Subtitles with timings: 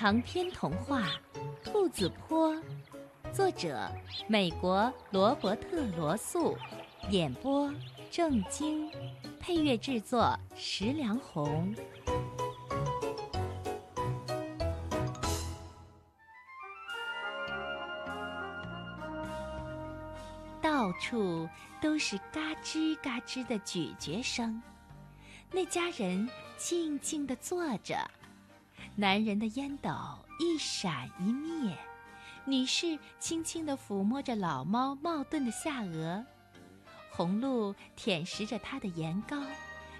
[0.00, 1.02] 长篇童话
[1.64, 2.54] 《兔子坡》，
[3.32, 3.90] 作者
[4.28, 6.56] 美国罗伯特·罗素，
[7.10, 7.68] 演播
[8.08, 8.88] 郑晶，
[9.40, 11.74] 配乐制作石良红。
[20.62, 21.48] 到处
[21.82, 24.62] 都是嘎吱嘎吱的咀嚼声，
[25.50, 27.98] 那家人静静地坐着。
[29.00, 29.90] 男人的烟斗
[30.40, 31.72] 一闪一灭，
[32.44, 36.24] 女士轻轻地抚摸着老猫茂顿的下颚，
[37.08, 39.40] 红鹿舔食着它的盐膏，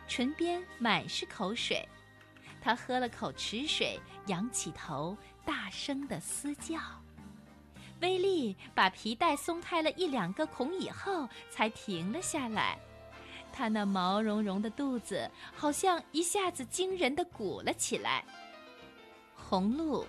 [0.08, 1.88] 唇边满是口水。
[2.60, 6.80] 他喝了口池水，仰起头，大声地嘶叫。
[8.00, 12.76] 威利把皮带松开了一两个孔以后，才停了下来。
[13.52, 18.24] 他那毛茸茸的肚子好像一下子惊人的鼓了起来。
[19.48, 20.04] 红鹿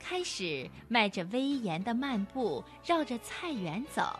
[0.00, 4.18] 开始迈着威严的慢步，绕着菜园走。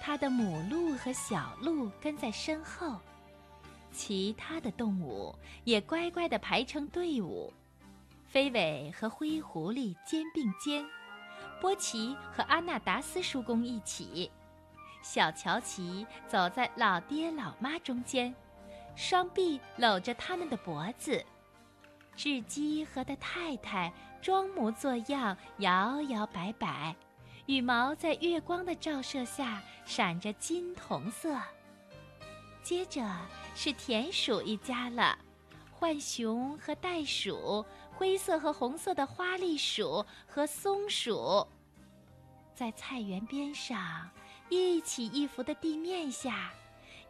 [0.00, 2.98] 它的母鹿和小鹿跟在身后，
[3.92, 7.52] 其他的动物也乖乖地排成队伍。
[8.26, 10.82] 飞尾和灰狐狸肩并肩，
[11.60, 14.30] 波奇和阿纳达斯叔公一起，
[15.02, 18.34] 小乔奇走在老爹老妈中间，
[18.96, 21.22] 双臂搂着他们的脖子。
[22.16, 26.94] 雉鸡和他太太装模作样，摇摇摆摆，
[27.46, 31.40] 羽毛在月光的照射下闪着金铜色。
[32.62, 33.04] 接着
[33.54, 35.18] 是田鼠一家了，
[35.78, 41.46] 浣熊和袋鼠，灰色和红色的花栗鼠和松鼠。
[42.54, 44.08] 在菜园边上，
[44.48, 46.52] 一起一伏的地面下，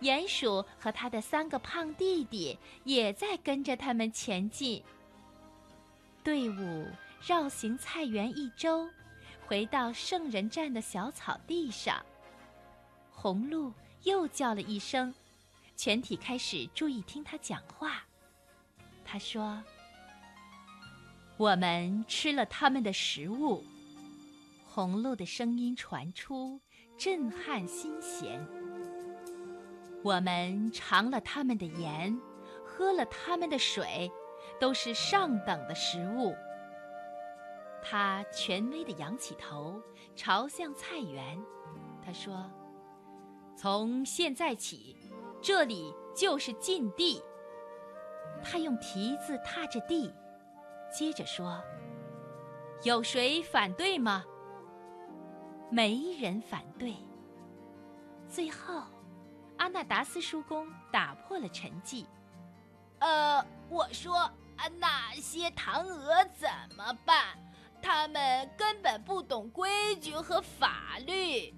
[0.03, 4.83] 鼹鼠和他的三个胖弟弟也在跟着他们前进。
[6.25, 6.87] 队伍
[7.25, 8.89] 绕行菜园一周，
[9.47, 12.05] 回到圣人站的小草地上。
[13.11, 13.73] 红鹿
[14.03, 15.15] 又叫了一声，
[15.77, 18.05] 全体开始注意听他讲话。
[19.05, 19.63] 他说
[21.39, 23.65] ：“我们吃了他们的食物。”
[24.67, 26.59] 红鹿的声音传出，
[26.99, 28.41] 震撼心弦。
[30.03, 32.19] 我们尝了他们的盐，
[32.65, 34.11] 喝了他们的水。
[34.61, 36.37] 都是上等的食物。
[37.83, 39.83] 他权威地仰起头，
[40.15, 41.37] 朝向菜园。
[42.05, 42.49] 他说
[43.59, 44.97] ：“从现在起，
[45.41, 47.21] 这里就是禁地。”
[48.41, 50.15] 他用蹄子踏着地，
[50.93, 51.61] 接着说
[52.85, 54.25] ：“有谁反对吗？”
[55.73, 56.95] 没人反对。
[58.29, 58.85] 最后，
[59.63, 62.05] 阿纳达斯叔公打破了沉寂。
[62.99, 64.29] 呃，我说。
[64.79, 67.37] 那些唐娥怎么办？
[67.83, 71.53] 他们根本不懂规矩和法律。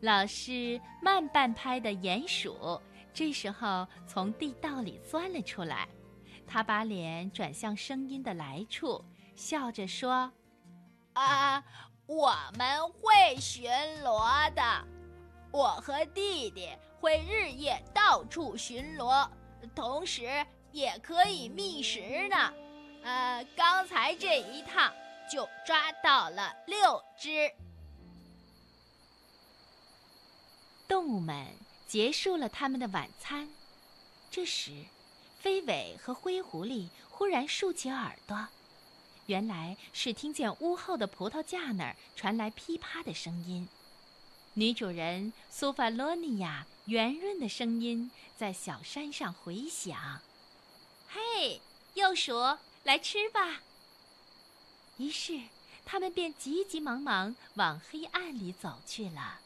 [0.00, 2.80] 老师慢半拍的鼹鼠
[3.12, 5.88] 这时候从地道里钻了出来，
[6.48, 9.04] 他把脸转向声音的来处，
[9.36, 10.32] 笑着说
[11.14, 11.62] ：“啊，
[12.06, 13.70] 我们会巡
[14.02, 14.62] 逻的。
[15.52, 16.70] 我和弟弟
[17.00, 19.28] 会日夜到处巡逻，
[19.74, 22.54] 同时。”也可以觅食呢，
[23.02, 24.94] 呃，刚才这一趟
[25.28, 27.50] 就抓到了六只。
[30.86, 31.44] 动物们
[31.88, 33.48] 结束了他们的晚餐，
[34.30, 34.84] 这时，
[35.40, 38.46] 飞尾和灰狐狸忽然竖起耳朵，
[39.26, 43.68] 原来是听见屋后的葡萄架那儿传来噼啪的声音，
[44.54, 50.20] 女主人苏法罗尼亚圆润的声音在小山上回响。
[51.06, 51.60] 嘿，
[51.94, 52.32] 幼鼠，
[52.82, 53.60] 来吃吧。
[54.96, 55.40] 于是，
[55.86, 59.38] 他们便急急忙忙往黑暗里走去了。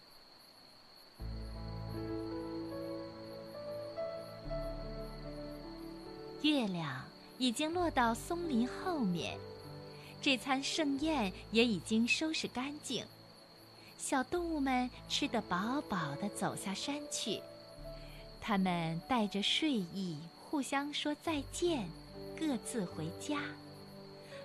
[6.40, 7.04] 月亮
[7.36, 9.38] 已经落到松林后面，
[10.22, 13.04] 这餐盛宴也已经收拾干净。
[14.04, 17.40] 小动物们吃得饱饱的，走下山去。
[18.38, 20.18] 他们带着睡意。
[20.50, 21.88] 互相说再见，
[22.38, 23.40] 各自回家。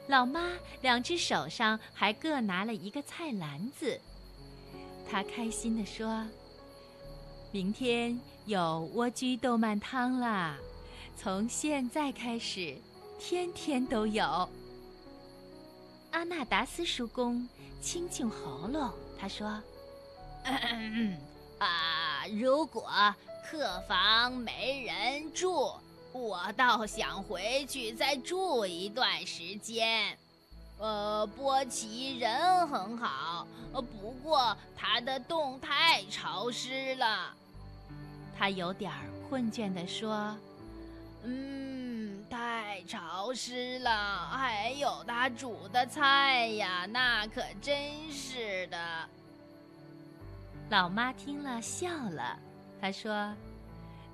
[0.07, 3.99] 老妈两只手上还各拿了一个菜篮子，
[5.07, 6.25] 她开心地说
[7.51, 10.57] ：“明天有莴苣豆瓣汤啦！
[11.17, 12.75] 从现在开始，
[13.19, 14.49] 天天都有。”
[16.11, 17.47] 阿纳达斯叔公
[17.81, 19.47] 清清喉咙，他说
[21.59, 22.89] ：“啊，如果
[23.49, 25.71] 客房没人住。”
[26.11, 30.17] 我倒想回去再住一段时间。
[30.79, 37.31] 呃，波奇人很好，不过他的洞太潮湿了。
[38.35, 38.91] 他有点
[39.29, 40.35] 困倦地说
[41.23, 41.88] ：“嗯，
[42.29, 49.09] 太潮湿了，还有他煮的菜呀，那可真是的。”
[50.69, 52.39] 老妈听了笑了，
[52.79, 53.33] 她说：“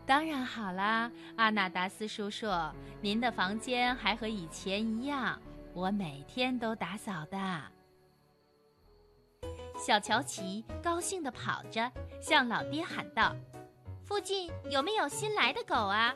[0.08, 2.48] 当然好啦，阿纳达斯叔叔，
[3.02, 5.40] 您的房间还和以前一样。”
[5.76, 7.62] 我每天都打扫的。
[9.78, 11.92] 小乔奇高兴地跑着，
[12.22, 13.36] 向老爹喊道
[14.08, 16.16] ：“附近有没有新来的狗啊？”“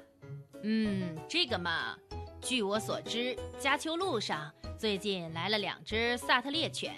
[0.63, 1.97] 嗯，这个嘛，
[2.41, 6.93] 据我所知，加丘路上最近来了两只萨特猎犬，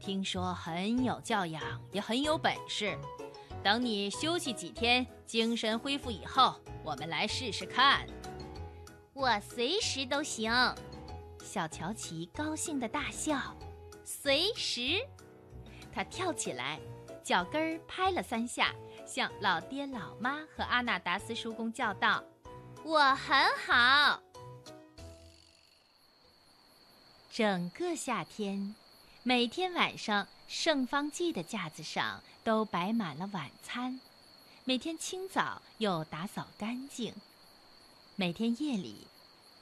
[0.00, 1.62] 听说很有教养，
[1.92, 2.98] 也很有本事。
[3.62, 8.06] 等你休息几天，精神恢复以后，我们来试试看。
[9.14, 10.52] ”“我随时都行。”
[11.42, 13.56] 小乔奇高兴的大笑，
[14.04, 15.00] 随时，
[15.92, 16.80] 他跳起来，
[17.22, 18.74] 脚跟儿拍了三下，
[19.06, 22.22] 向老爹、老妈和阿纳达斯叔公叫道
[22.84, 23.36] ：“我很
[23.66, 24.22] 好。”
[27.32, 28.74] 整个夏天，
[29.24, 34.00] 每天晚上，盛方记的架子上都摆满了晚餐，
[34.64, 37.12] 每天清早又打扫干净，
[38.14, 39.06] 每天夜里，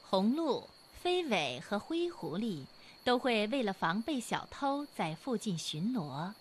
[0.03, 0.69] 红鹿。
[0.93, 2.65] 飞尾和灰狐狸
[3.03, 6.31] 都会为了防备小偷在附近巡逻，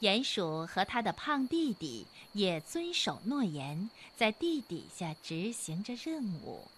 [0.00, 6.68] 鼹鼠和他的胖弟弟也遵守诺言，在地底下执行着任务。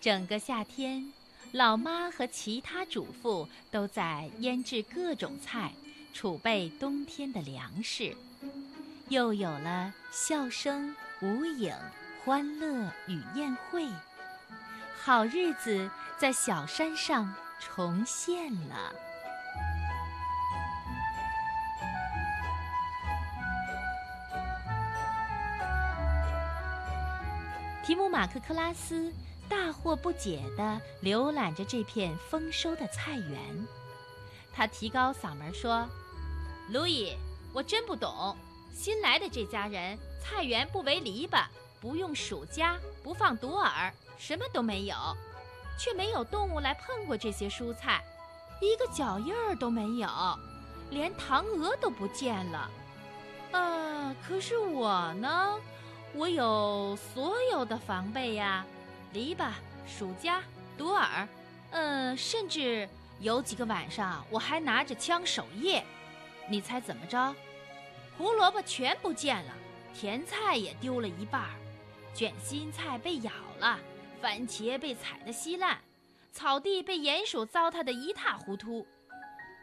[0.00, 1.12] 整个夏天，
[1.50, 5.72] 老妈和其他主妇都在腌制各种菜，
[6.14, 8.16] 储备冬天的粮食。
[9.08, 11.74] 又有了笑声、舞影、
[12.24, 13.88] 欢乐与宴会。
[14.96, 18.94] 好日子在小山上重现了。
[27.86, 29.12] 提姆马克克拉斯
[29.48, 33.38] 大惑不解地浏览着这片丰收的菜园，
[34.52, 35.88] 他提高嗓门说
[36.68, 37.16] ：“路易，
[37.52, 38.36] 我真不懂，
[38.74, 41.44] 新来的这家人菜园不围篱笆，
[41.80, 44.96] 不用鼠夹，不放毒饵。”什么都没有，
[45.78, 48.02] 却没有动物来碰过这些蔬菜，
[48.60, 50.08] 一个脚印儿都没有，
[50.90, 52.68] 连唐鹅都不见了。
[53.52, 55.54] 啊，可是我呢，
[56.16, 58.64] 我有所有的防备呀，
[59.12, 59.50] 篱笆、
[59.86, 60.42] 鼠夹、
[60.78, 61.26] 毒饵，
[61.72, 62.88] 嗯，甚至
[63.20, 65.84] 有几个晚上我还拿着枪守夜。
[66.48, 67.34] 你猜怎么着？
[68.16, 69.52] 胡萝卜全不见了，
[69.94, 71.50] 甜菜也丢了一半儿，
[72.14, 73.78] 卷心菜被咬了。
[74.22, 75.78] 番茄被踩得稀烂，
[76.32, 78.86] 草地被鼹鼠糟蹋得一塌糊涂。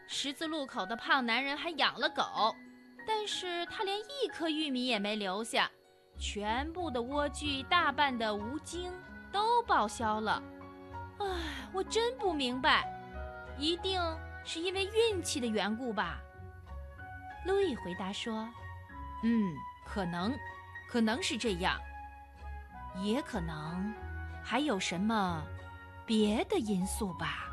[0.08, 2.56] 十字路口的胖男人还养了狗，
[3.08, 5.72] 但是他连一颗玉米也没留下。
[6.18, 8.92] 全部的莴苣、大半的无精
[9.32, 10.42] 都报销了。
[11.20, 11.26] 唉，
[11.74, 12.88] 我真不明白，
[13.58, 14.02] 一定
[14.44, 16.20] 是因为运气的缘故吧？
[17.46, 18.48] 路易回答说
[19.24, 19.54] ：“嗯，
[19.86, 20.34] 可能，
[20.90, 21.80] 可能是这样，
[23.02, 23.94] 也可能。”
[24.46, 25.42] 还有什么
[26.06, 27.48] 别的因素吧？